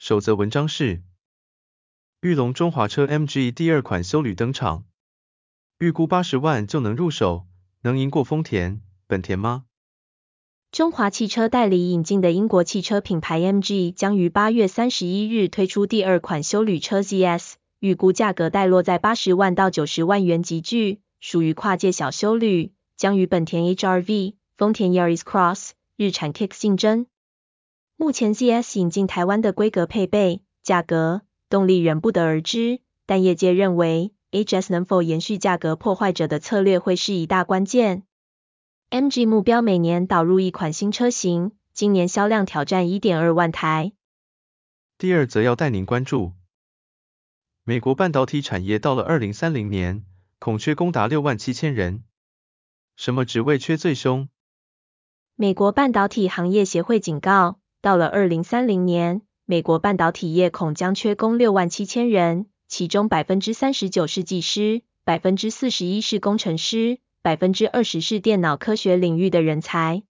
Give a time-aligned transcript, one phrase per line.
[0.00, 1.02] 首则文章是：
[2.22, 4.86] 裕隆中华车 MG 第二款休旅登场，
[5.78, 7.46] 预估八十万就能入手，
[7.82, 9.66] 能赢过丰田、本田吗？
[10.72, 22.72] 中华汽车代理引进的英国汽车品牌 MG 将于八月三十一日推出第二款休旅车 ZS，预估价格带落在八十万到九十万元级距，属于跨界小休旅。
[22.96, 27.06] 将与本田 HR-V、丰田 Yaris Cross、日产 Kicks 竞争。
[28.00, 38.04] 目前 ZS 引进台湾的规格配备、价格、动力仍不得而知，但业界认为 HS 能否延续价格破坏者的策略会是一大关键。
[38.88, 43.92] MG 目标每年导入一款新车型，今年销量挑战一点二万台。
[44.96, 46.32] 第二则要带您关注，
[47.64, 50.06] 美国半导体产业到了二零三零年，
[50.38, 52.02] 恐缺工达六万七千人。
[52.96, 54.30] 什么职位缺最凶？
[55.36, 70.02] 美国半导体行业协会警告，到了二零三零年，美国半导体业恐将缺工六万七千人，其中百分之三十九是技师，百分之四十一是工程师，百分之二十是电脑科学领域的人才。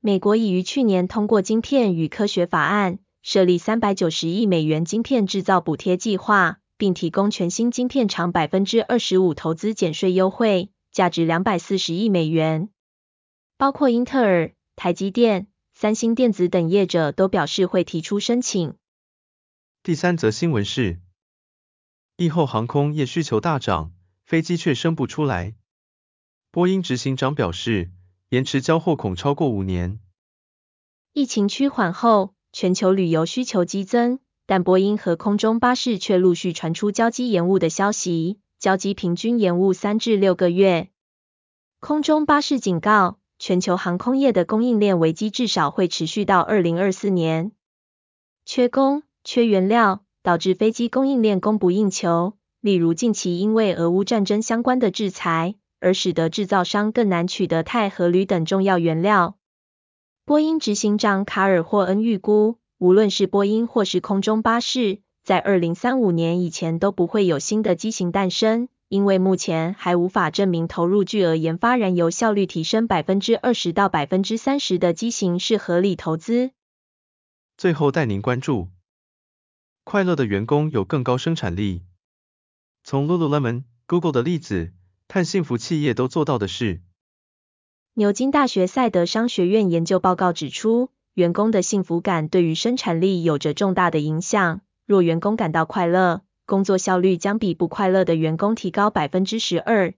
[0.00, 10.70] 美国已于去年通过晶片与科学法案，设立三百九十亿美元晶片制造补贴计划，并提供全新晶片厂百分之二十五投资减税优惠。
[10.92, 12.70] 价值两百四十亿美元，
[13.58, 15.46] 包括英特尔、台积电、
[15.78, 18.76] 三星电子等业者都表示会提出申请。
[19.82, 21.02] 第三则新闻是，
[22.16, 23.92] 疫后航空业需求大涨，
[24.24, 25.54] 飞机却生不出来。
[26.50, 27.90] 波音执行长表示，
[28.30, 30.00] 延迟交货恐超过五年。
[31.12, 38.40] 疫情趋缓后，全球旅游需求激增，但波音和空中巴士却陆续传出交机延误的消息。
[38.58, 40.88] 交机平均延误三至六个月。
[41.80, 47.52] 空中巴士警告，全球航空业的供应链危机至少会持续到二零二四年。
[48.44, 52.34] 缺工、缺原料，导致飞机供应链供不应求。
[52.60, 59.36] 例如，近期因为俄乌战争相关的制裁，而使得制造商更难取得钛和铝等重要原料。
[60.24, 76.52] 波音执行长卡尔霍恩预估，无论是波音或是空中巴士，在二零三五年以前都不会有新的机型诞生，因为目前还无法证明投入巨额研发燃油效率提升百分之二十到百分之三十的机型是合理投资。
[77.56, 78.68] 最后带您关注，
[79.82, 81.82] 快乐的员工有更高生产力。
[82.84, 84.72] 从 Lululemon、Google 的例子，
[85.08, 86.82] 看幸福企业都做到的事。
[87.94, 94.60] 牛津大学赛德商学院研究报告指出，员工的幸福感对于生产力有着重大的影响。
[94.84, 99.92] 若员工感到快乐，工作效率将比不快乐的员工提高百分之十二。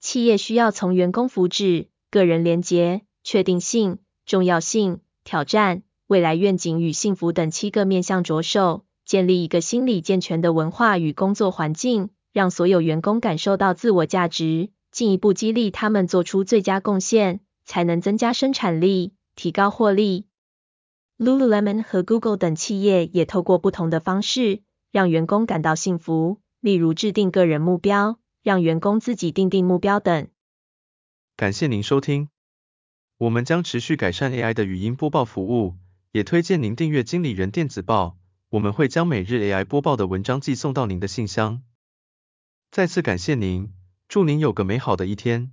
[0.00, 20.24] 企业需要从员工福祉、个人连结、确定性、重要性、挑战、未来愿景与幸福等七个面向着手，建立一个心理健全的文化与工作环境，让所有员工感受到自我价值，进一步激励他们做出最佳贡献，才能增加生产力，提高获利。
[21.18, 30.28] Lululemon 和 Google 等企业也透过不同的方式，让员工感到幸福，例如制定个人目标，让员工自己定定目标等。
[31.36, 32.28] 感谢您收听，
[33.18, 35.76] 我们将持续改善 AI 的语音播报服务，
[36.12, 38.18] 也推荐您订阅经理人电子报，
[38.48, 41.62] 我们会将每日 AI 播报的文章寄送到您的信箱。
[42.70, 43.72] 再次感谢您，
[44.08, 45.52] 祝您有个美好的一天。